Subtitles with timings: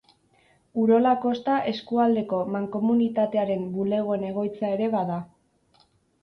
[0.83, 5.21] Urola Kosta eskualdeko mankomunitatearen bulegoen egoitza ere bada.